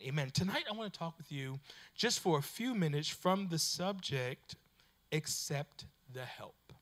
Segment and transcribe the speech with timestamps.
[0.00, 0.30] Amen.
[0.30, 1.58] Tonight, I want to talk with you
[1.94, 4.56] just for a few minutes from the subject,
[5.12, 6.72] accept the help.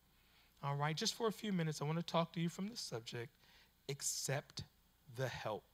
[0.62, 2.76] All right, just for a few minutes, I want to talk to you from the
[2.76, 3.30] subject,
[3.88, 4.62] accept
[5.16, 5.64] the help.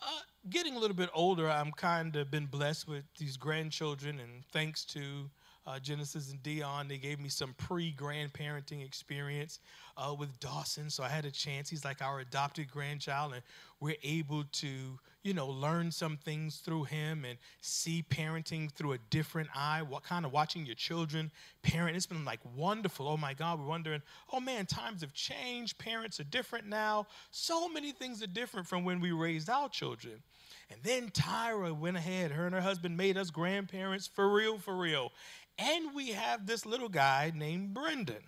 [0.00, 4.44] Uh, getting a little bit older, I'm kind of been blessed with these grandchildren, and
[4.52, 5.28] thanks to
[5.66, 6.88] uh, Genesis and Dion.
[6.88, 9.60] They gave me some pre grandparenting experience
[9.96, 10.88] uh, with Dawson.
[10.88, 11.68] So I had a chance.
[11.68, 13.42] He's like our adopted grandchild, and
[13.80, 18.98] we're able to, you know, learn some things through him and see parenting through a
[19.10, 19.82] different eye.
[19.82, 21.30] What kind of watching your children
[21.62, 21.96] parent?
[21.96, 23.06] It's been like wonderful.
[23.06, 25.78] Oh my God, we're wondering, oh man, times have changed.
[25.78, 27.06] Parents are different now.
[27.30, 30.22] So many things are different from when we raised our children.
[30.70, 32.30] And then Tyra went ahead.
[32.30, 35.12] Her and her husband made us grandparents for real, for real.
[35.58, 38.22] And we have this little guy named Brendan.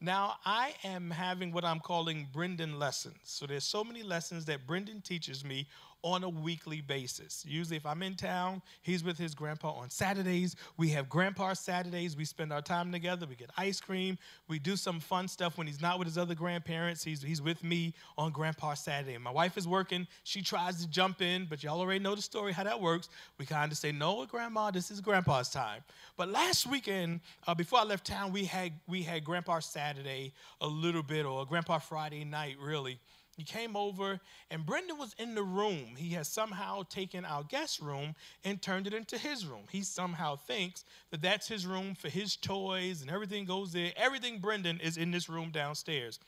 [0.00, 3.16] Now, I am having what I'm calling Brendan lessons.
[3.24, 5.66] So there's so many lessons that Brendan teaches me
[6.04, 7.44] on a weekly basis.
[7.48, 10.54] Usually, if I'm in town, he's with his grandpa on Saturdays.
[10.76, 12.14] We have grandpa Saturdays.
[12.14, 13.26] We spend our time together.
[13.26, 14.18] We get ice cream.
[14.46, 17.02] We do some fun stuff when he's not with his other grandparents.
[17.02, 19.16] He's, he's with me on grandpa Saturday.
[19.16, 20.06] My wife is working.
[20.24, 23.08] She tries to jump in, but y'all already know the story, how that works.
[23.38, 25.82] We kind of say, No, grandma, this is grandpa's time.
[26.18, 30.66] But last weekend, uh, before I left town, we had, we had grandpa Saturday a
[30.66, 33.00] little bit, or grandpa Friday night, really.
[33.36, 35.96] He came over, and Brendan was in the room.
[35.96, 39.64] He has somehow taken our guest room and turned it into his room.
[39.70, 43.92] He somehow thinks that that's his room for his toys and everything goes there.
[43.96, 46.18] Everything Brendan is in this room downstairs.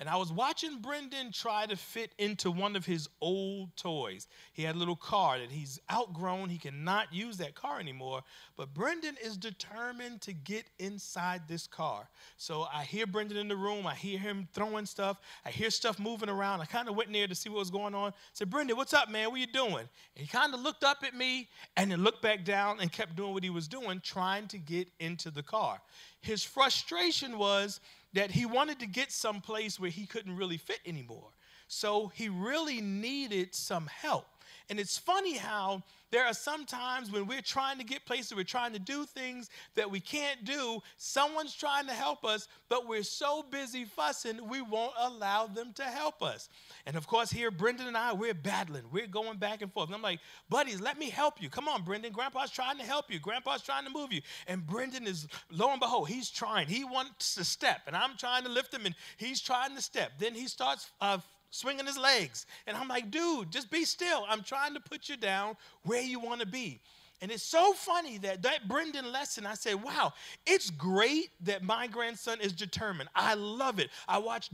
[0.00, 4.28] And I was watching Brendan try to fit into one of his old toys.
[4.52, 6.50] He had a little car that he's outgrown.
[6.50, 8.22] He cannot use that car anymore.
[8.56, 12.08] But Brendan is determined to get inside this car.
[12.36, 13.88] So I hear Brendan in the room.
[13.88, 15.20] I hear him throwing stuff.
[15.44, 16.60] I hear stuff moving around.
[16.60, 18.12] I kind of went in there to see what was going on.
[18.12, 19.30] I said, Brendan, what's up, man?
[19.30, 19.74] What are you doing?
[19.74, 23.16] And he kind of looked up at me and then looked back down and kept
[23.16, 25.80] doing what he was doing, trying to get into the car.
[26.20, 27.80] His frustration was
[28.14, 31.30] that he wanted to get someplace where he couldn't really fit anymore.
[31.68, 34.37] So he really needed some help.
[34.70, 38.44] And it's funny how there are some times when we're trying to get places, we're
[38.44, 40.80] trying to do things that we can't do.
[40.96, 45.82] Someone's trying to help us, but we're so busy fussing, we won't allow them to
[45.84, 46.48] help us.
[46.86, 48.84] And of course, here, Brendan and I, we're battling.
[48.90, 49.88] We're going back and forth.
[49.88, 51.50] And I'm like, buddies, let me help you.
[51.50, 52.12] Come on, Brendan.
[52.12, 53.18] Grandpa's trying to help you.
[53.18, 54.22] Grandpa's trying to move you.
[54.46, 56.68] And Brendan is, lo and behold, he's trying.
[56.68, 60.12] He wants to step, and I'm trying to lift him, and he's trying to step.
[60.18, 61.18] Then he starts uh,
[61.50, 62.46] swinging his legs.
[62.66, 64.24] And I'm like, dude, just be still.
[64.28, 66.80] I'm trying to put you down where you want to be.
[67.20, 70.12] And it's so funny that that Brendan lesson, I said, wow,
[70.46, 73.08] it's great that my grandson is determined.
[73.14, 73.90] I love it.
[74.06, 74.52] I watched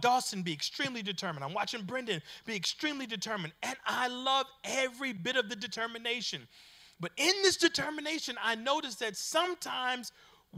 [0.00, 1.44] Dawson be extremely determined.
[1.44, 3.52] I'm watching Brendan be extremely determined.
[3.62, 6.48] And I love every bit of the determination.
[6.98, 10.12] But in this determination, I noticed that sometimes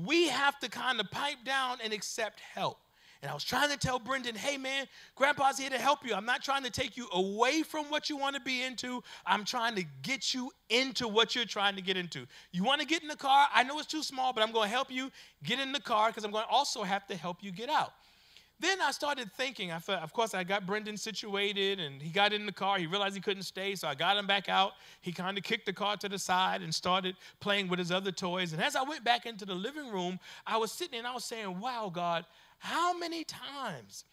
[0.04, 2.78] we have to kind of pipe down and accept help.
[3.20, 4.86] And I was trying to tell Brendan, hey man,
[5.16, 6.14] grandpa's here to help you.
[6.14, 9.02] I'm not trying to take you away from what you want to be into.
[9.26, 12.26] I'm trying to get you into what you're trying to get into.
[12.52, 13.48] You want to get in the car?
[13.52, 15.10] I know it's too small, but I'm going to help you
[15.42, 17.92] get in the car because I'm going to also have to help you get out.
[18.60, 22.32] Then I started thinking, I thought, of course, I got Brendan situated and he got
[22.32, 22.76] in the car.
[22.76, 24.72] He realized he couldn't stay, so I got him back out.
[25.00, 28.10] He kind of kicked the car to the side and started playing with his other
[28.10, 28.52] toys.
[28.52, 31.24] And as I went back into the living room, I was sitting and I was
[31.24, 32.24] saying, Wow, God,
[32.58, 34.04] how many times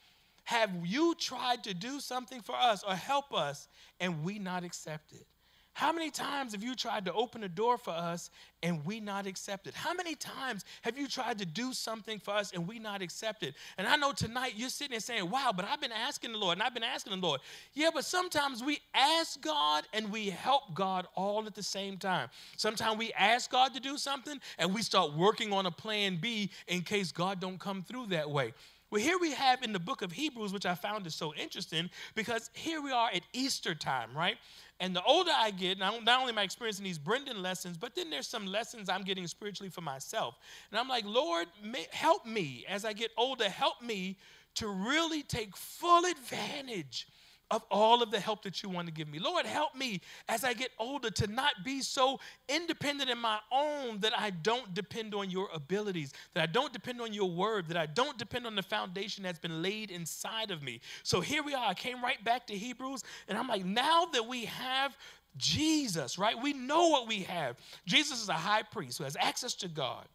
[0.44, 3.68] have you tried to do something for us or help us
[4.00, 5.26] and we not accept it?
[5.76, 8.30] How many times have you tried to open a door for us
[8.64, 9.74] and we not accepted?
[9.74, 13.56] How many times have you tried to do something for us and we not accepted?
[13.78, 16.58] And I know tonight you're sitting there saying, wow, but I've been asking the Lord
[16.58, 17.42] and I've been asking the Lord.
[17.74, 22.30] Yeah, but sometimes we ask God and we help God all at the same time.
[22.56, 26.52] Sometimes we ask God to do something and we start working on a plan B
[26.70, 28.54] in case God don't come through that way.
[28.92, 31.90] Well, here we have in the book of Hebrews, which I found is so interesting
[32.14, 34.38] because here we are at Easter time, right?
[34.80, 38.10] And the older I get, not only am I experiencing these Brendan lessons, but then
[38.10, 40.38] there's some lessons I'm getting spiritually for myself.
[40.70, 41.48] And I'm like, Lord,
[41.92, 44.18] help me as I get older, help me
[44.56, 47.08] to really take full advantage
[47.52, 49.20] of all of the help that you want to give me.
[49.20, 52.20] Lord, help me as I get older to not be so
[52.50, 57.02] independent in my own that I don't depend on your abilities, that I don't depend
[57.02, 60.64] on your word, that I don't depend on the foundation that's been laid inside of
[60.64, 60.82] me.
[61.04, 61.68] So here we are.
[61.68, 64.98] I came right back to Hebrews, and I'm like, now that we have
[65.38, 66.42] Jesus, right?
[66.42, 67.58] We know what we have.
[67.86, 70.08] Jesus is a high priest who has access to God.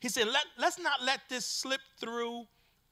[0.00, 2.46] He said, Let, let's not let this slip through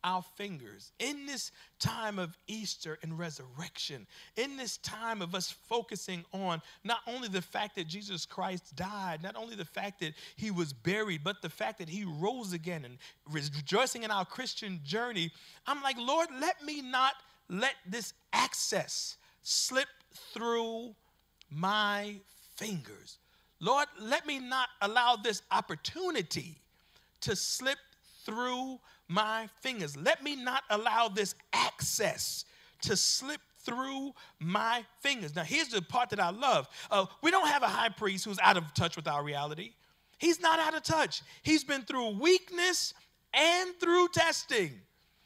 [0.04, 4.06] our fingers in this time of Easter and resurrection,
[4.36, 9.22] in this time of us focusing on not only the fact that Jesus Christ died,
[9.22, 12.84] not only the fact that he was buried, but the fact that he rose again
[12.84, 12.98] and
[13.30, 15.30] rejoicing in our Christian journey,
[15.66, 17.14] I'm like, Lord, let me not
[17.48, 19.88] let this access slip
[20.32, 20.94] through
[21.50, 22.16] my
[22.56, 23.18] fingers.
[23.60, 26.56] Lord, let me not allow this opportunity
[27.20, 27.78] to slip
[28.24, 28.78] through
[29.08, 29.96] my fingers.
[29.96, 32.44] Let me not allow this access
[32.82, 35.36] to slip through my fingers.
[35.36, 36.68] Now, here's the part that I love.
[36.90, 39.72] Uh, we don't have a high priest who's out of touch with our reality.
[40.18, 41.22] He's not out of touch.
[41.42, 42.94] He's been through weakness
[43.34, 44.80] and through testing.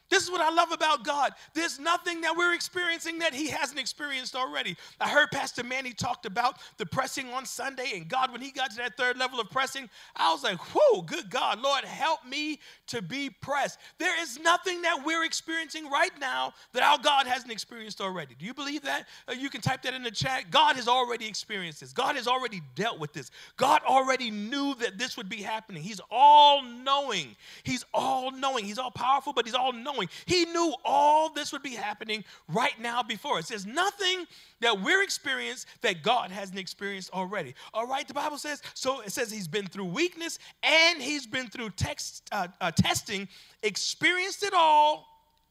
[0.09, 1.33] This is what I love about God.
[1.55, 4.77] There's nothing that we're experiencing that He hasn't experienced already.
[5.01, 8.71] I heard Pastor Manny talked about the pressing on Sunday, and God, when he got
[8.71, 12.61] to that third level of pressing, I was like, whoa, good God, Lord, help me
[12.89, 13.79] to be pressed.
[13.99, 18.35] There is nothing that we're experiencing right now that our God hasn't experienced already.
[18.39, 19.07] Do you believe that?
[19.29, 20.51] Uh, you can type that in the chat.
[20.51, 23.31] God has already experienced this, God has already dealt with this.
[23.57, 25.83] God already knew that this would be happening.
[25.83, 30.09] He's all knowing, He's all knowing, He's all powerful, but He's all knowing knowing.
[30.27, 33.49] He knew all this would be happening right now before us.
[33.49, 34.27] There's nothing
[34.61, 37.55] that we're experiencing that God hasn't experienced already.
[37.75, 41.49] All right, the Bible says, so it says he's been through weakness and he's been
[41.49, 43.29] through text, uh, uh, testing,
[43.63, 45.07] experienced it all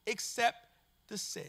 [0.08, 0.58] except
[1.08, 1.44] the sin.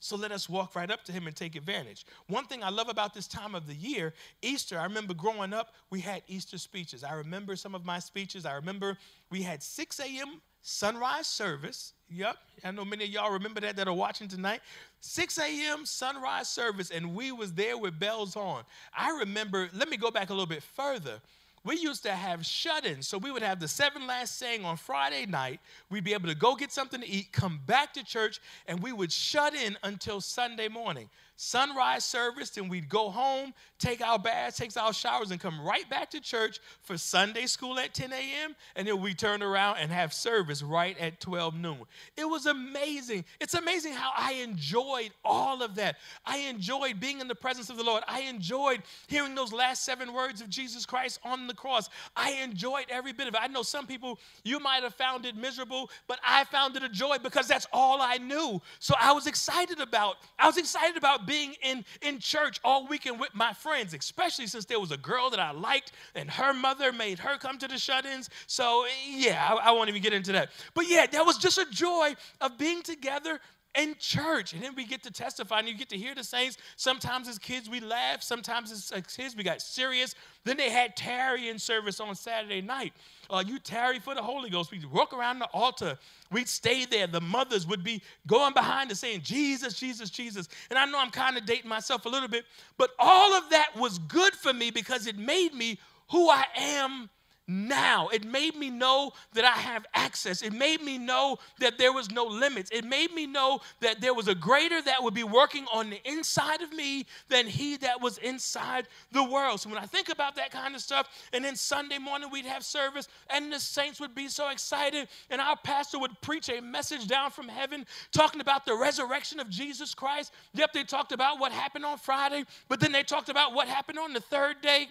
[0.00, 2.06] So let us walk right up to him and take advantage.
[2.26, 5.74] One thing I love about this time of the year, Easter, I remember growing up,
[5.90, 7.04] we had Easter speeches.
[7.04, 8.44] I remember some of my speeches.
[8.44, 8.98] I remember
[9.30, 11.92] we had 6 a.m sunrise service.
[12.08, 14.60] Yep, I know many of y'all remember that that are watching tonight.
[15.00, 15.84] 6 a.m.
[15.84, 18.62] sunrise service, and we was there with bells on.
[18.96, 19.68] I remember.
[19.74, 21.20] Let me go back a little bit further.
[21.64, 25.26] We used to have shut-ins, so we would have the seven last saying on Friday
[25.26, 25.60] night.
[25.90, 28.92] We'd be able to go get something to eat, come back to church, and we
[28.92, 34.58] would shut in until Sunday morning sunrise service, then we'd go home, take our baths,
[34.58, 38.54] take our showers, and come right back to church for Sunday school at 10 a.m.
[38.76, 41.78] And then we turn around and have service right at 12 noon.
[42.16, 43.24] It was amazing.
[43.40, 45.96] It's amazing how I enjoyed all of that.
[46.24, 48.04] I enjoyed being in the presence of the Lord.
[48.06, 51.88] I enjoyed hearing those last seven words of Jesus Christ on the cross.
[52.16, 53.40] I enjoyed every bit of it.
[53.42, 56.88] I know some people, you might have found it miserable, but I found it a
[56.88, 58.60] joy because that's all I knew.
[58.78, 63.20] So I was excited about, I was excited about being in, in church all weekend
[63.20, 66.92] with my friends, especially since there was a girl that I liked and her mother
[66.92, 68.30] made her come to the shut ins.
[68.46, 70.50] So, yeah, I, I won't even get into that.
[70.74, 73.40] But yeah, that was just a joy of being together
[73.74, 74.52] in church.
[74.52, 76.58] And then we get to testify and you get to hear the saints.
[76.76, 80.14] Sometimes as kids we laugh, sometimes as kids we got serious.
[80.44, 82.92] Then they had tarrying service on Saturday night.
[83.30, 84.70] Uh, you tarry for the Holy Ghost.
[84.70, 85.98] We'd walk around the altar.
[86.30, 87.06] We'd stay there.
[87.06, 90.48] The mothers would be going behind us saying, Jesus, Jesus, Jesus.
[90.68, 92.44] And I know I'm kind of dating myself a little bit,
[92.76, 95.78] but all of that was good for me because it made me
[96.10, 97.08] who I am
[97.48, 98.08] now.
[98.08, 100.42] It made me know that I have access.
[100.42, 102.70] It made me know that there was no limits.
[102.70, 106.00] It made me know that there was a greater that would be working on the
[106.04, 109.60] inside of me than he that was inside the world.
[109.60, 112.64] So when I think about that kind of stuff, and then Sunday morning we'd have
[112.64, 117.06] service, and the saints would be so excited, and our pastor would preach a message
[117.06, 120.32] down from heaven talking about the resurrection of Jesus Christ.
[120.54, 123.98] Yep, they talked about what happened on Friday, but then they talked about what happened
[123.98, 124.88] on the third day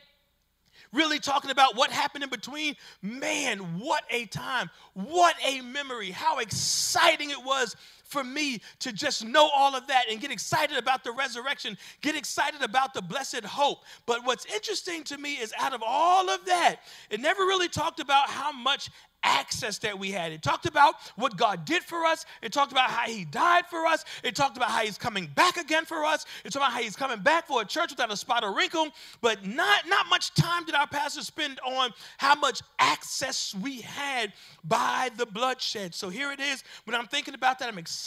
[0.93, 2.75] really talking about what happened in between.
[3.01, 4.69] Man, what a time.
[4.93, 6.11] What a memory.
[6.11, 7.75] How exciting it was
[8.11, 12.15] for me to just know all of that and get excited about the resurrection, get
[12.15, 13.79] excited about the blessed hope.
[14.05, 16.77] But what's interesting to me is out of all of that,
[17.09, 18.89] it never really talked about how much
[19.23, 20.31] access that we had.
[20.31, 22.25] It talked about what God did for us.
[22.41, 24.03] It talked about how He died for us.
[24.23, 26.25] It talked about how He's coming back again for us.
[26.43, 28.87] It talked about how He's coming back for a church without a spot or wrinkle.
[29.21, 34.33] But not, not much time did our pastor spend on how much access we had
[34.63, 35.93] by the bloodshed.
[35.93, 36.63] So here it is.
[36.85, 38.00] When I'm thinking about that, I'm excited,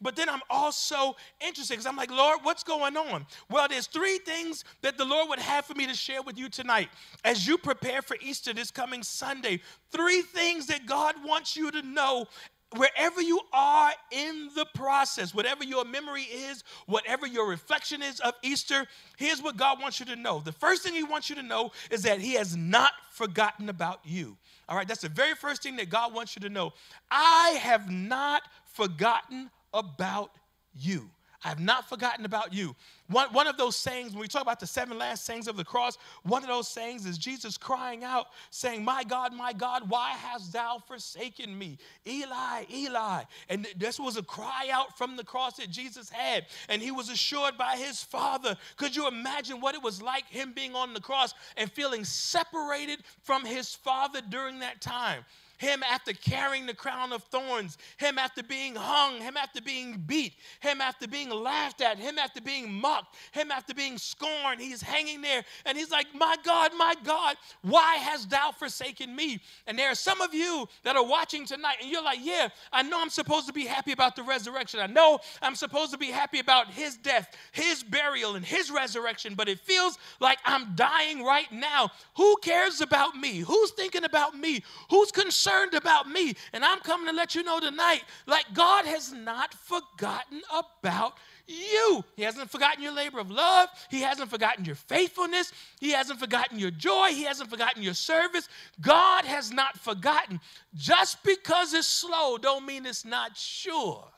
[0.00, 3.26] but then I'm also interested because I'm like, Lord, what's going on?
[3.50, 6.48] Well, there's three things that the Lord would have for me to share with you
[6.48, 6.88] tonight
[7.24, 9.60] as you prepare for Easter this coming Sunday.
[9.90, 12.26] Three things that God wants you to know
[12.74, 18.34] wherever you are in the process, whatever your memory is, whatever your reflection is of
[18.42, 20.40] Easter, here's what God wants you to know.
[20.40, 24.00] The first thing He wants you to know is that He has not forgotten about
[24.04, 24.36] you.
[24.68, 26.72] All right, that's the very first thing that God wants you to know.
[27.10, 30.32] I have not forgotten about
[30.74, 31.10] you.
[31.46, 32.74] I have not forgotten about you.
[33.06, 35.64] One, one of those sayings, when we talk about the seven last sayings of the
[35.64, 40.10] cross, one of those sayings is Jesus crying out, saying, My God, my God, why
[40.10, 41.78] hast thou forsaken me?
[42.04, 43.22] Eli, Eli.
[43.48, 46.46] And this was a cry out from the cross that Jesus had.
[46.68, 48.56] And he was assured by his Father.
[48.76, 53.04] Could you imagine what it was like him being on the cross and feeling separated
[53.22, 55.24] from his Father during that time?
[55.58, 60.34] Him after carrying the crown of thorns, him after being hung, him after being beat,
[60.60, 64.60] him after being laughed at, him after being mocked, him after being scorned.
[64.60, 69.40] He's hanging there and he's like, My God, my God, why hast thou forsaken me?
[69.66, 72.82] And there are some of you that are watching tonight and you're like, Yeah, I
[72.82, 74.80] know I'm supposed to be happy about the resurrection.
[74.80, 79.34] I know I'm supposed to be happy about his death, his burial, and his resurrection,
[79.34, 81.90] but it feels like I'm dying right now.
[82.16, 83.38] Who cares about me?
[83.38, 84.62] Who's thinking about me?
[84.90, 85.45] Who's concerned?
[85.46, 86.34] Concerned about me.
[86.52, 91.14] And I'm coming to let you know tonight, like God has not forgotten about
[91.46, 92.04] you.
[92.16, 93.68] He hasn't forgotten your labor of love.
[93.90, 95.52] He hasn't forgotten your faithfulness.
[95.80, 97.08] He hasn't forgotten your joy.
[97.10, 98.48] He hasn't forgotten your service.
[98.80, 100.40] God has not forgotten.
[100.74, 104.08] Just because it's slow don't mean it's not sure.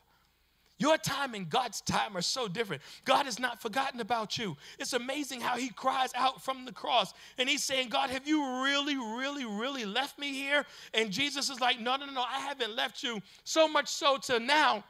[0.78, 2.82] Your time and God's time are so different.
[3.04, 4.56] God has not forgotten about you.
[4.78, 8.62] It's amazing how He cries out from the cross and He's saying, God, have you
[8.62, 10.64] really, really, really left me here?
[10.94, 13.20] And Jesus is like, No, no, no, I haven't left you.
[13.44, 14.84] So much so to now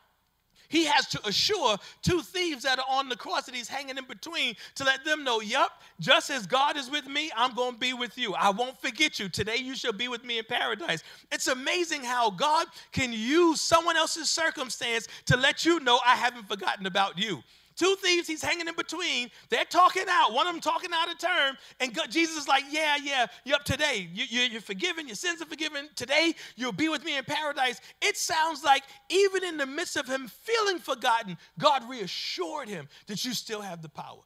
[0.68, 4.04] he has to assure two thieves that are on the cross that he's hanging in
[4.04, 5.70] between to let them know, yep,
[6.00, 8.34] just as God is with me, I'm going to be with you.
[8.34, 9.28] I won't forget you.
[9.28, 11.02] Today you shall be with me in paradise.
[11.32, 16.48] It's amazing how God can use someone else's circumstance to let you know I haven't
[16.48, 17.42] forgotten about you.
[17.78, 19.30] Two thieves he's hanging in between.
[19.50, 20.32] They're talking out.
[20.32, 21.56] One of them talking out of term.
[21.78, 25.06] And God, Jesus is like, yeah, yeah, yep, today you, you, you're forgiven.
[25.06, 25.88] Your sins are forgiven.
[25.94, 27.80] Today you'll be with me in paradise.
[28.02, 33.24] It sounds like even in the midst of him feeling forgotten, God reassured him that
[33.24, 34.22] you still have the power.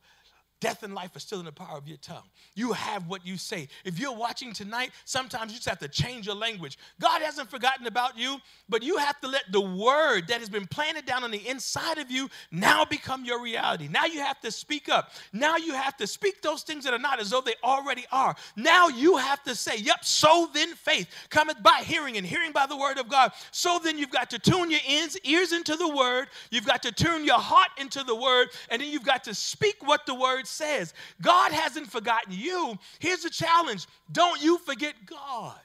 [0.62, 2.23] Death and life are still in the power of your tongue.
[2.54, 3.66] You have what you say.
[3.85, 6.78] If you're watching tonight, sometimes you just have to change your language.
[7.00, 8.37] God hasn't forgotten about you,
[8.69, 11.99] but you have to let the word that has been planted down on the inside
[11.99, 13.88] of you now become your reality.
[13.88, 15.11] Now you have to speak up.
[15.33, 18.37] Now you have to speak those things that are not as though they already are.
[18.54, 22.66] Now you have to say, Yep, so then faith cometh by hearing, and hearing by
[22.66, 23.33] the word of God.
[23.50, 26.92] So then you've got to tune your ears, ears into the word, you've got to
[26.92, 30.47] turn your heart into the word, and then you've got to speak what the word
[30.52, 30.94] says.
[31.21, 32.78] God hasn't forgotten you.
[32.99, 35.59] Here's the challenge don't you forget God.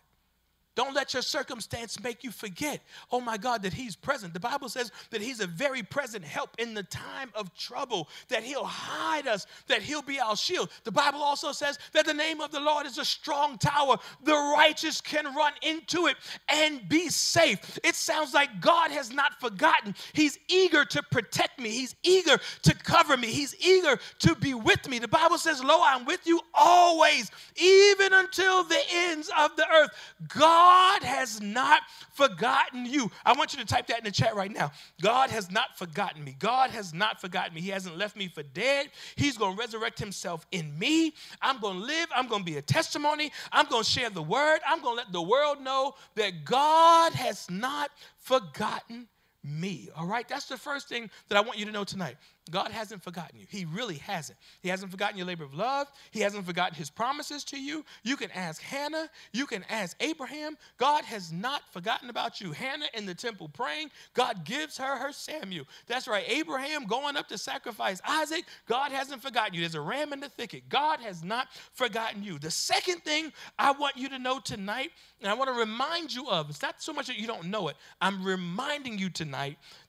[0.77, 2.81] Don't let your circumstance make you forget,
[3.11, 4.31] oh my God, that He's present.
[4.31, 8.43] The Bible says that He's a very present help in the time of trouble, that
[8.43, 10.69] He'll hide us, that He'll be our shield.
[10.83, 13.97] The Bible also says that the name of the Lord is a strong tower.
[14.23, 16.17] The righteous can run into it
[16.47, 17.79] and be safe.
[17.83, 19.95] It sounds like God has not forgotten.
[20.13, 24.87] He's eager to protect me, He's eager to cover me, He's eager to be with
[24.87, 24.99] me.
[24.99, 29.89] The Bible says, Lo, I'm with you always, even until the ends of the earth.
[30.27, 31.81] God God has not
[32.11, 33.09] forgotten you.
[33.25, 34.71] I want you to type that in the chat right now.
[35.01, 36.35] God has not forgotten me.
[36.37, 37.61] God has not forgotten me.
[37.61, 38.89] He hasn't left me for dead.
[39.15, 41.13] He's going to resurrect himself in me.
[41.41, 42.07] I'm going to live.
[42.13, 43.31] I'm going to be a testimony.
[43.49, 44.59] I'm going to share the word.
[44.67, 49.07] I'm going to let the world know that God has not forgotten
[49.47, 49.89] me.
[49.95, 50.27] All right?
[50.27, 52.17] That's the first thing that I want you to know tonight.
[52.49, 53.45] God hasn't forgotten you.
[53.49, 54.37] He really hasn't.
[54.61, 55.87] He hasn't forgotten your labor of love.
[56.11, 57.83] He hasn't forgotten his promises to you.
[58.03, 59.09] You can ask Hannah.
[59.33, 60.57] You can ask Abraham.
[60.77, 62.51] God has not forgotten about you.
[62.51, 65.65] Hannah in the temple praying, God gives her her Samuel.
[65.87, 66.23] That's right.
[66.27, 69.61] Abraham going up to sacrifice Isaac, God hasn't forgotten you.
[69.61, 70.69] There's a ram in the thicket.
[70.69, 72.39] God has not forgotten you.
[72.39, 76.29] The second thing I want you to know tonight, and I want to remind you
[76.29, 79.36] of, it's not so much that you don't know it, I'm reminding you tonight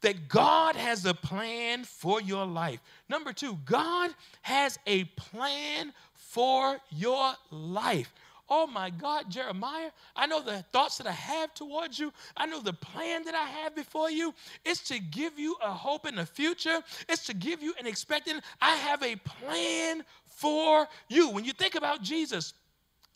[0.00, 2.80] that God has a plan for your life.
[3.08, 4.10] Number two, God
[4.42, 8.12] has a plan for your life.
[8.50, 12.12] Oh my God, Jeremiah, I know the thoughts that I have towards you.
[12.36, 14.34] I know the plan that I have before you.
[14.64, 18.42] It's to give you a hope in the future, it's to give you an expectant.
[18.60, 21.28] I have a plan for you.
[21.30, 22.54] When you think about Jesus,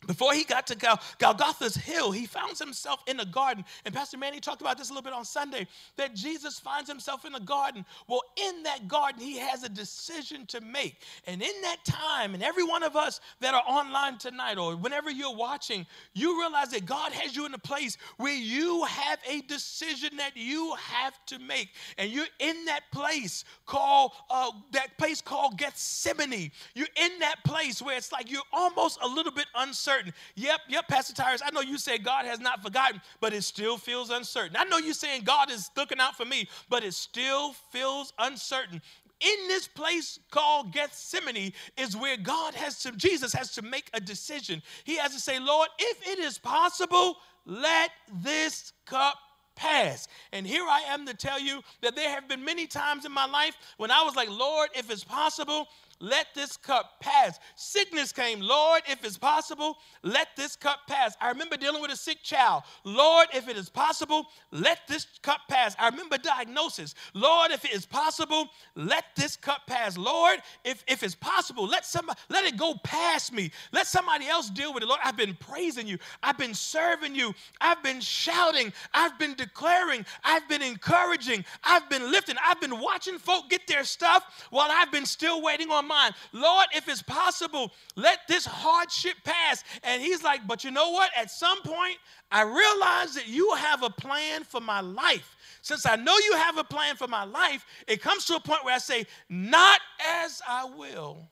[0.07, 3.63] before he got to Gal- Golgotha's hill, he found himself in a garden.
[3.85, 5.67] And Pastor Manny talked about this a little bit on Sunday
[5.97, 7.85] that Jesus finds himself in a garden.
[8.07, 11.01] Well, in that garden, he has a decision to make.
[11.27, 15.09] And in that time, and every one of us that are online tonight or whenever
[15.09, 19.41] you're watching, you realize that God has you in a place where you have a
[19.41, 21.69] decision that you have to make.
[21.97, 26.51] And you're in that place called, uh, that place called Gethsemane.
[26.75, 30.13] You're in that place where it's like you're almost a little bit uncertain uncertain.
[30.35, 33.77] Yep, yep, Pastor Tyrus, I know you say God has not forgotten, but it still
[33.77, 34.55] feels uncertain.
[34.57, 38.81] I know you're saying God is looking out for me, but it still feels uncertain
[39.23, 44.01] in this place called Gethsemane is where God has to, Jesus has to make a
[44.01, 44.61] decision.
[44.83, 49.15] He has to say, Lord, if it is possible, let this cup
[49.55, 50.07] pass.
[50.31, 53.25] And here I am to tell you that there have been many times in my
[53.25, 55.67] life when I was like, Lord, if it's possible,
[56.03, 57.39] let this cup pass.
[57.55, 61.15] Sickness came, Lord, if it's possible, let this cup pass.
[61.21, 62.63] I remember dealing with a sick child.
[62.83, 65.75] Lord, if it is possible, let this cup pass.
[65.79, 66.93] I remember diagnosis.
[67.13, 69.97] Lord, if it is possible, let this cup pass.
[69.97, 73.49] Lord, if, if it's possible, let somebody let it go past me.
[73.71, 74.87] Let somebody else deal with it.
[74.87, 75.97] Lord, I've been praising you.
[76.21, 77.33] I've been serving you.
[77.61, 78.73] I've been shouting.
[78.93, 80.05] I've been declaring.
[80.25, 81.45] I've been encouraging.
[81.63, 82.35] I've been lifting.
[82.43, 86.15] I've been watching folk get their stuff while I've been still waiting on mind.
[86.31, 89.63] Lord, if it's possible, let this hardship pass.
[89.83, 91.11] And he's like, But you know what?
[91.17, 91.97] At some point,
[92.31, 95.35] I realize that you have a plan for my life.
[95.61, 98.65] Since I know you have a plan for my life, it comes to a point
[98.65, 99.79] where I say, Not
[100.23, 101.29] as I will,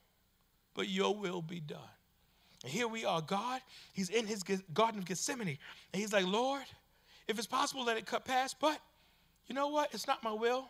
[0.74, 1.78] but your will be done.
[2.62, 3.60] And here we are, God.
[3.92, 4.42] He's in his
[4.72, 5.58] Garden of Gethsemane.
[5.92, 6.62] And he's like, Lord,
[7.26, 8.56] if it's possible, let it cut past.
[8.60, 8.78] But
[9.46, 9.92] you know what?
[9.92, 10.68] It's not my will,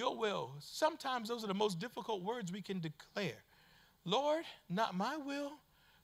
[0.00, 0.52] your will.
[0.60, 3.36] Sometimes those are the most difficult words we can declare.
[4.06, 5.52] Lord, not my will,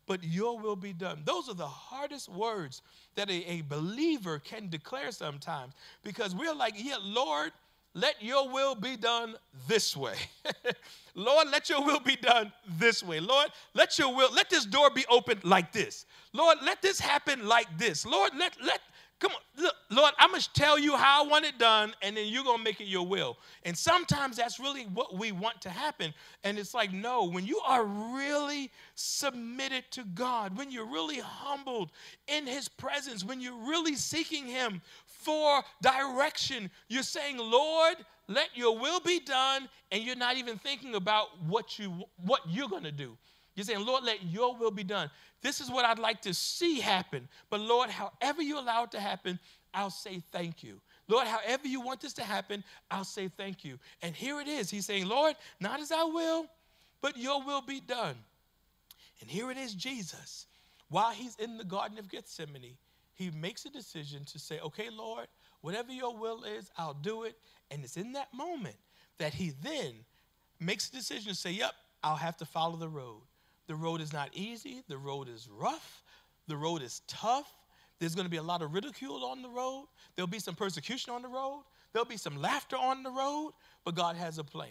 [0.07, 1.23] but your will be done.
[1.25, 2.83] Those are the hardest words
[3.15, 5.73] that a, a believer can declare sometimes
[6.05, 7.53] because we're like, yeah, Lord,
[7.95, 9.37] let your will be done
[9.67, 10.17] this way.
[11.15, 13.21] Lord, let your will be done this way.
[13.21, 16.05] Lord, let your will, let this door be opened like this.
[16.35, 18.05] Lord, let this happen like this.
[18.05, 18.81] Lord, let, let,
[19.19, 22.15] Come on, look, Lord, I'm going to tell you how I want it done, and
[22.15, 23.39] then you're going to make it your will.
[23.63, 26.13] And sometimes that's really what we want to happen.
[26.45, 31.93] And it's like, no, when you are really submitted to God, when you're really humbled
[32.29, 37.97] in His presence, when you're really seeking Him for direction, you're saying, Lord,
[38.29, 42.69] let your will be done, and you're not even thinking about what, you, what you're
[42.69, 43.17] going to do.
[43.57, 45.11] You're saying, Lord, let your will be done.
[45.43, 47.27] This is what I'd like to see happen.
[47.51, 49.39] But Lord, however you allow it to happen,
[49.73, 50.81] I'll say thank you.
[51.09, 53.79] Lord, however you want this to happen, I'll say thank you.
[54.03, 54.71] And here it is.
[54.71, 56.47] He's saying, Lord, not as I will,
[57.01, 58.17] but your will be done.
[59.21, 60.47] And here it is, Jesus.
[60.89, 62.77] While he's in the Garden of Gethsemane,
[63.15, 65.27] he makes a decision to say, okay, Lord,
[65.63, 67.37] whatever your will is, I'll do it.
[67.71, 68.77] And it's in that moment
[69.19, 69.95] that he then
[70.61, 73.23] makes a decision to say, yep, I'll have to follow the road.
[73.67, 76.03] The road is not easy, the road is rough,
[76.47, 77.53] the road is tough.
[77.99, 81.13] There's going to be a lot of ridicule on the road, there'll be some persecution
[81.13, 83.53] on the road, there'll be some laughter on the road,
[83.85, 84.69] but God has a plan.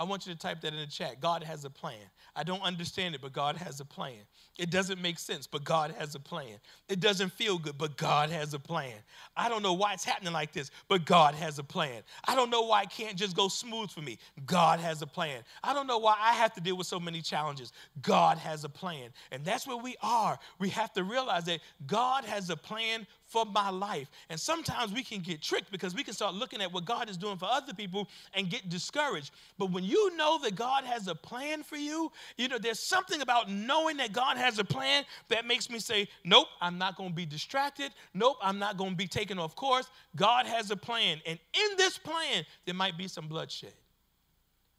[0.00, 1.20] I want you to type that in the chat.
[1.20, 2.00] God has a plan.
[2.34, 4.16] I don't understand it, but God has a plan.
[4.58, 6.56] It doesn't make sense, but God has a plan.
[6.88, 8.94] It doesn't feel good, but God has a plan.
[9.36, 12.02] I don't know why it's happening like this, but God has a plan.
[12.26, 14.16] I don't know why it can't just go smooth for me.
[14.46, 15.42] God has a plan.
[15.62, 17.70] I don't know why I have to deal with so many challenges.
[18.00, 19.10] God has a plan.
[19.32, 20.38] And that's where we are.
[20.58, 24.10] We have to realize that God has a plan for my life.
[24.28, 27.16] And sometimes we can get tricked because we can start looking at what God is
[27.16, 29.30] doing for other people and get discouraged.
[29.56, 33.22] But when you know that God has a plan for you, you know, there's something
[33.22, 37.10] about knowing that God has a plan that makes me say, nope, I'm not going
[37.10, 37.92] to be distracted.
[38.14, 39.88] Nope, I'm not going to be taken off course.
[40.16, 41.20] God has a plan.
[41.24, 43.74] And in this plan, there might be some bloodshed.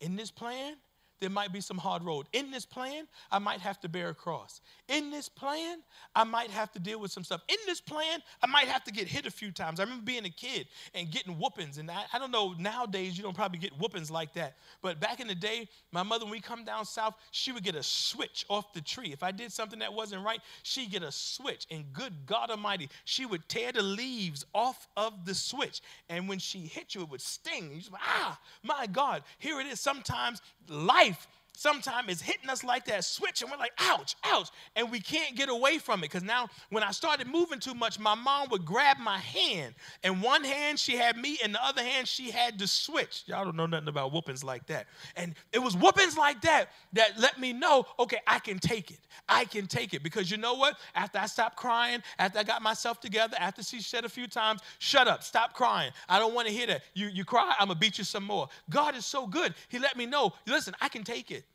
[0.01, 0.75] In this plan,
[1.21, 2.25] there might be some hard road.
[2.33, 4.59] In this plan, I might have to bear a cross.
[4.89, 5.77] In this plan,
[6.15, 7.41] I might have to deal with some stuff.
[7.47, 9.79] In this plan, I might have to get hit a few times.
[9.79, 11.77] I remember being a kid and getting whoopings.
[11.77, 14.55] And I, I don't know, nowadays you don't probably get whoopings like that.
[14.81, 17.75] But back in the day, my mother, when we come down south, she would get
[17.75, 19.13] a switch off the tree.
[19.13, 21.67] If I did something that wasn't right, she'd get a switch.
[21.69, 25.81] And good God Almighty, she would tear the leaves off of the switch.
[26.09, 27.69] And when she hit you, it would sting.
[27.71, 29.79] You just, ah, my God, here it is.
[29.79, 34.49] Sometimes life life sometimes is hitting us like that switch, and we're like, ouch, ouch,
[34.75, 36.03] and we can't get away from it.
[36.03, 39.75] Because now, when I started moving too much, my mom would grab my hand.
[40.03, 43.23] And one hand, she had me, and the other hand, she had the switch.
[43.27, 44.87] Y'all don't know nothing about whoopings like that.
[45.15, 48.99] And it was whoopings like that that let me know, okay, I can take it.
[49.29, 50.03] I can take it.
[50.03, 50.77] Because you know what?
[50.95, 54.61] After I stopped crying, after I got myself together, after she said a few times,
[54.79, 55.91] shut up, stop crying.
[56.09, 56.81] I don't want to hear that.
[56.93, 58.47] You, you cry, I'm going to beat you some more.
[58.69, 59.53] God is so good.
[59.69, 61.45] He let me know, listen, I can take it.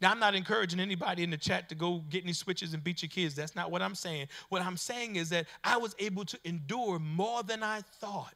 [0.00, 3.02] Now, I'm not encouraging anybody in the chat to go get any switches and beat
[3.02, 3.34] your kids.
[3.34, 4.28] That's not what I'm saying.
[4.50, 8.34] What I'm saying is that I was able to endure more than I thought.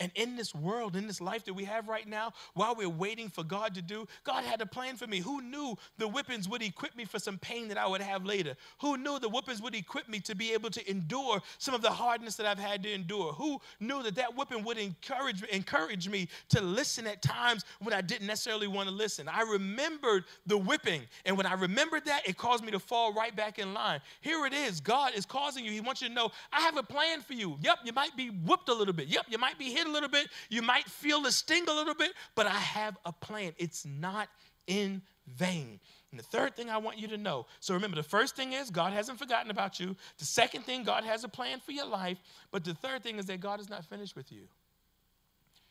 [0.00, 3.28] And in this world, in this life that we have right now, while we're waiting
[3.28, 5.20] for God to do, God had a plan for me.
[5.20, 8.56] Who knew the whippings would equip me for some pain that I would have later?
[8.80, 11.92] Who knew the whippings would equip me to be able to endure some of the
[11.92, 13.34] hardness that I've had to endure?
[13.34, 18.00] Who knew that that whipping would encourage, encourage me to listen at times when I
[18.00, 19.28] didn't necessarily want to listen?
[19.28, 21.02] I remembered the whipping.
[21.24, 24.00] And when I remembered that, it caused me to fall right back in line.
[24.22, 25.70] Here it is God is causing you.
[25.70, 27.56] He wants you to know, I have a plan for you.
[27.60, 29.06] Yep, you might be whooped a little bit.
[29.06, 30.28] Yep, you might be hit a little bit.
[30.48, 33.52] You might feel the sting a little bit, but I have a plan.
[33.58, 34.28] It's not
[34.66, 35.80] in vain.
[36.10, 38.70] And the third thing I want you to know so remember, the first thing is
[38.70, 39.96] God hasn't forgotten about you.
[40.18, 42.18] The second thing, God has a plan for your life.
[42.50, 44.42] But the third thing is that God is not finished with you.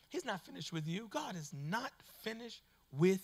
[0.10, 1.08] He's not finished with you.
[1.10, 3.22] God is not finished with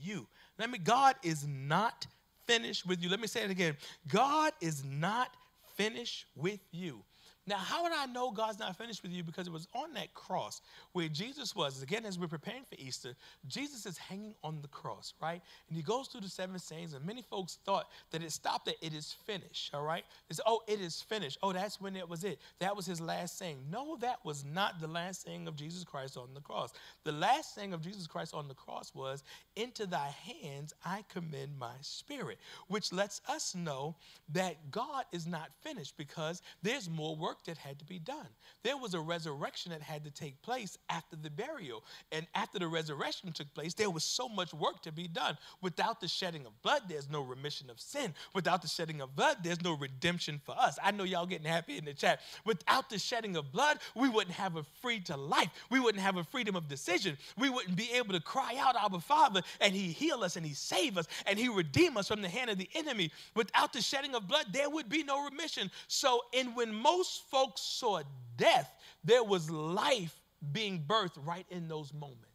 [0.00, 0.26] you.
[0.58, 2.06] Let me, God is not
[2.46, 3.08] finished with you.
[3.08, 3.76] Let me say it again.
[4.08, 5.30] God is not
[5.76, 7.02] finished with you.
[7.46, 9.22] Now, how would I know God's not finished with you?
[9.22, 11.82] Because it was on that cross where Jesus was.
[11.82, 13.14] Again, as we're preparing for Easter,
[13.46, 15.42] Jesus is hanging on the cross, right?
[15.68, 18.76] And he goes through the seven sayings, and many folks thought that it stopped at
[18.80, 20.04] it is finished, all right?
[20.30, 21.38] It's, oh, it is finished.
[21.42, 22.38] Oh, that's when it was it.
[22.60, 23.58] That was his last saying.
[23.70, 26.72] No, that was not the last saying of Jesus Christ on the cross.
[27.04, 29.22] The last saying of Jesus Christ on the cross was,
[29.56, 33.96] Into thy hands I commend my spirit, which lets us know
[34.32, 38.28] that God is not finished because there's more work work that had to be done.
[38.62, 41.82] There was a resurrection that had to take place after the burial.
[42.12, 45.36] And after the resurrection took place, there was so much work to be done.
[45.60, 48.14] Without the shedding of blood, there's no remission of sin.
[48.34, 50.78] Without the shedding of blood, there's no redemption for us.
[50.82, 52.20] I know y'all getting happy in the chat.
[52.44, 55.50] Without the shedding of blood, we wouldn't have a free to life.
[55.70, 57.18] We wouldn't have a freedom of decision.
[57.36, 60.54] We wouldn't be able to cry out, Our Father, and He heal us and He
[60.54, 63.10] save us and He redeem us from the hand of the enemy.
[63.34, 65.70] Without the shedding of blood, there would be no remission.
[65.88, 68.02] So, and when most folks saw
[68.36, 68.70] death,
[69.04, 70.20] there was life
[70.52, 72.28] being birthed right in those moments.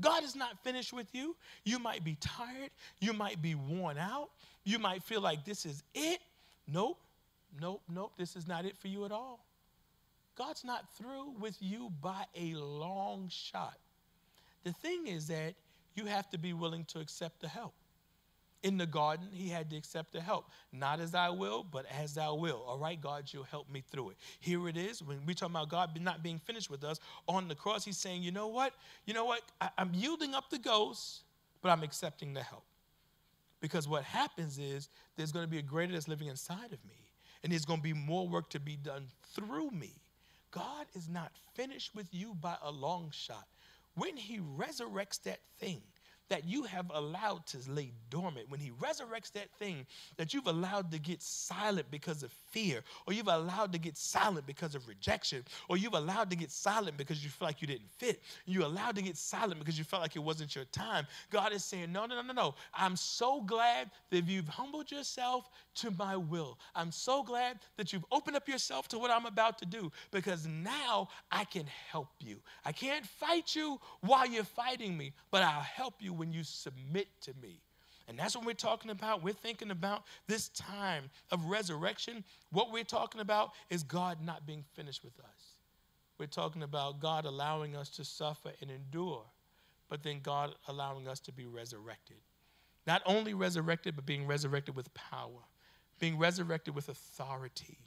[0.00, 1.36] God is not finished with you.
[1.64, 2.70] You might be tired.
[3.00, 4.30] You might be worn out.
[4.64, 6.20] You might feel like this is it.
[6.66, 6.98] Nope,
[7.60, 8.12] nope, nope.
[8.16, 9.44] This is not it for you at all.
[10.36, 13.76] God's not through with you by a long shot.
[14.62, 15.54] The thing is that
[15.96, 17.74] you have to be willing to accept the help
[18.62, 20.50] in the garden, he had to accept the help.
[20.72, 22.64] Not as I will, but as thou will.
[22.66, 24.16] All right, God, you'll help me through it.
[24.40, 25.02] Here it is.
[25.02, 28.22] When we talk about God not being finished with us on the cross, he's saying,
[28.22, 28.74] you know what?
[29.06, 29.42] You know what?
[29.60, 31.22] I, I'm yielding up the ghost,
[31.62, 32.64] but I'm accepting the help.
[33.60, 37.10] Because what happens is there's going to be a greater that's living inside of me,
[37.42, 39.94] and there's going to be more work to be done through me.
[40.50, 43.46] God is not finished with you by a long shot.
[43.94, 45.82] When he resurrects that thing,
[46.28, 49.86] that you have allowed to lay dormant, when He resurrects that thing
[50.16, 54.46] that you've allowed to get silent because of fear, or you've allowed to get silent
[54.46, 57.90] because of rejection, or you've allowed to get silent because you feel like you didn't
[57.90, 61.06] fit, you allowed to get silent because you felt like it wasn't your time.
[61.30, 62.54] God is saying, No, no, no, no, no.
[62.74, 66.58] I'm so glad that you've humbled yourself to my will.
[66.74, 70.46] I'm so glad that you've opened up yourself to what I'm about to do because
[70.46, 72.40] now I can help you.
[72.64, 77.08] I can't fight you while you're fighting me, but I'll help you when you submit
[77.22, 77.60] to me.
[78.08, 79.22] And that's what we're talking about.
[79.22, 82.24] We're thinking about this time of resurrection.
[82.50, 85.58] What we're talking about is God not being finished with us.
[86.18, 89.24] We're talking about God allowing us to suffer and endure,
[89.88, 92.16] but then God allowing us to be resurrected.
[92.86, 95.44] Not only resurrected, but being resurrected with power,
[96.00, 97.78] being resurrected with authority,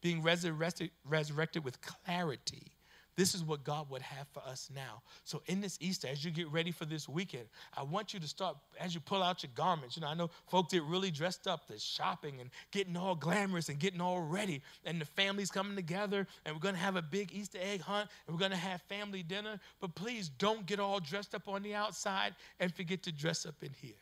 [0.00, 2.72] being resurrected, resurrected with clarity,
[3.16, 5.02] this is what God would have for us now.
[5.22, 7.44] So, in this Easter, as you get ready for this weekend,
[7.76, 9.96] I want you to start, as you pull out your garments.
[9.96, 13.68] You know, I know folks get really dressed up, they're shopping and getting all glamorous
[13.68, 14.62] and getting all ready.
[14.84, 18.08] And the family's coming together, and we're going to have a big Easter egg hunt,
[18.26, 19.60] and we're going to have family dinner.
[19.80, 23.62] But please don't get all dressed up on the outside and forget to dress up
[23.62, 23.94] in here.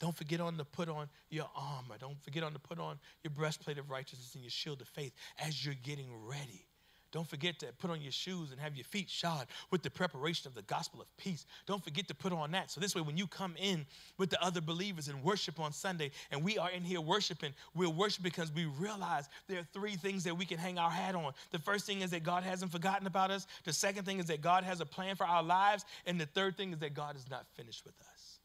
[0.00, 1.96] Don't forget on to put on your armor.
[2.00, 5.12] Don't forget on to put on your breastplate of righteousness and your shield of faith
[5.38, 6.64] as you're getting ready.
[7.12, 10.46] Don't forget to put on your shoes and have your feet shod with the preparation
[10.46, 11.44] of the gospel of peace.
[11.66, 12.70] Don't forget to put on that.
[12.70, 13.84] So, this way, when you come in
[14.16, 17.90] with the other believers and worship on Sunday, and we are in here worshiping, we're
[17.90, 21.32] worshiping because we realize there are three things that we can hang our hat on.
[21.50, 24.40] The first thing is that God hasn't forgotten about us, the second thing is that
[24.40, 27.28] God has a plan for our lives, and the third thing is that God is
[27.28, 28.38] not finished with us.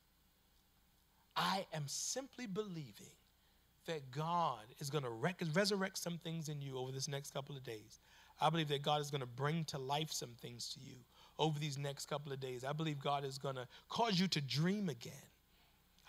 [1.36, 3.12] I am simply believing
[3.86, 7.64] that God is going to resurrect some things in you over this next couple of
[7.64, 8.00] days.
[8.40, 10.98] I believe that God is going to bring to life some things to you
[11.40, 12.64] over these next couple of days.
[12.64, 15.14] I believe God is going to cause you to dream again.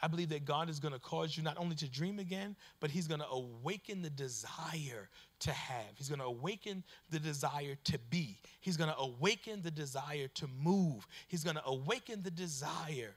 [0.02, 2.90] I believe that God is going to cause you not only to dream again, but
[2.90, 5.08] He's going to awaken the desire
[5.40, 5.86] to have.
[5.94, 8.38] He's going to awaken the desire to be.
[8.60, 11.06] He's going to awaken the desire to move.
[11.28, 13.14] He's going to awaken the desire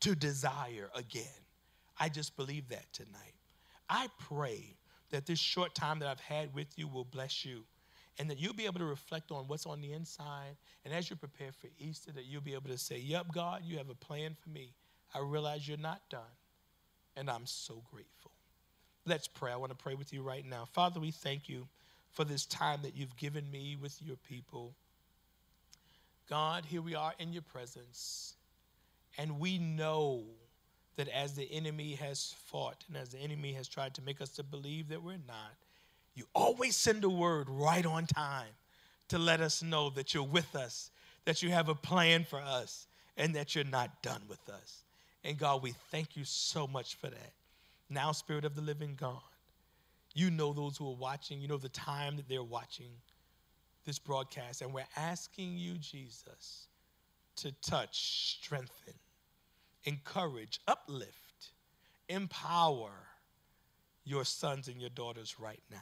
[0.00, 1.22] to desire again.
[2.00, 3.34] I just believe that tonight.
[3.88, 4.74] I pray
[5.10, 7.64] that this short time that I've had with you will bless you
[8.18, 10.56] and that you'll be able to reflect on what's on the inside.
[10.84, 13.78] And as you prepare for Easter, that you'll be able to say, Yep, God, you
[13.78, 14.74] have a plan for me.
[15.14, 16.20] I realize you're not done,
[17.16, 18.32] and I'm so grateful.
[19.04, 19.52] Let's pray.
[19.52, 20.66] I want to pray with you right now.
[20.72, 21.66] Father, we thank you
[22.12, 24.74] for this time that you've given me with your people.
[26.30, 28.34] God, here we are in your presence,
[29.18, 30.22] and we know
[30.96, 34.30] that as the enemy has fought and as the enemy has tried to make us
[34.30, 35.56] to believe that we're not,
[36.14, 38.50] you always send a word right on time
[39.08, 40.90] to let us know that you're with us,
[41.24, 44.84] that you have a plan for us, and that you're not done with us.
[45.24, 47.32] And God, we thank you so much for that.
[47.88, 49.20] Now, Spirit of the living God,
[50.14, 52.90] you know those who are watching, you know the time that they're watching
[53.84, 56.68] this broadcast, and we're asking you, Jesus,
[57.36, 58.94] to touch, strengthen,
[59.84, 61.50] encourage, uplift,
[62.08, 62.92] empower
[64.04, 65.78] your sons and your daughters right now.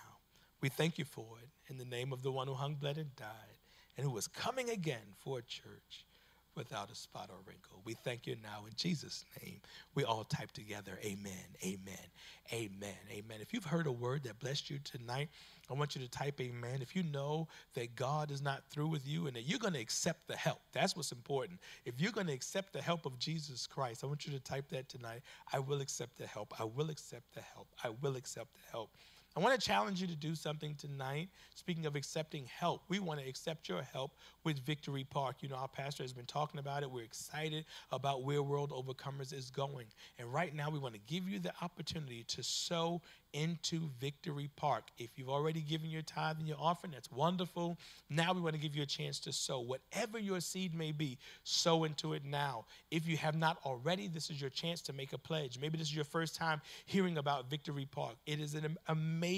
[0.61, 3.15] We thank you for it in the name of the one who hung, bled, and
[3.17, 3.59] died,
[3.97, 6.05] and who is coming again for a church
[6.57, 7.81] without a spot or wrinkle.
[7.85, 9.61] We thank you now in Jesus' name.
[9.95, 11.33] We all type together, Amen,
[11.65, 12.07] Amen,
[12.53, 13.39] Amen, Amen.
[13.41, 15.29] If you've heard a word that blessed you tonight,
[15.71, 16.83] I want you to type Amen.
[16.83, 19.81] If you know that God is not through with you and that you're going to
[19.81, 21.61] accept the help, that's what's important.
[21.85, 24.69] If you're going to accept the help of Jesus Christ, I want you to type
[24.71, 25.23] that tonight.
[25.53, 26.53] I will accept the help.
[26.61, 27.69] I will accept the help.
[27.85, 28.91] I will accept the help.
[29.41, 31.31] I want to challenge you to do something tonight.
[31.55, 34.11] Speaking of accepting help, we want to accept your help
[34.45, 35.37] with Victory Park.
[35.41, 36.91] You know, our pastor has been talking about it.
[36.91, 39.87] We're excited about where World Overcomers is going.
[40.19, 43.01] And right now, we want to give you the opportunity to sow
[43.33, 44.89] into Victory Park.
[44.99, 47.79] If you've already given your tithe and your offering, that's wonderful.
[48.11, 49.61] Now we want to give you a chance to sow.
[49.61, 52.67] Whatever your seed may be, sow into it now.
[52.91, 55.61] If you have not already, this is your chance to make a pledge.
[55.61, 58.17] Maybe this is your first time hearing about Victory Park.
[58.27, 59.30] It is an amazing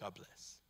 [0.00, 0.65] God bless.